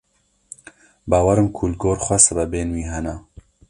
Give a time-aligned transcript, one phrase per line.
[1.09, 3.15] Bawerim ku li gor xwe sebebên wî hene.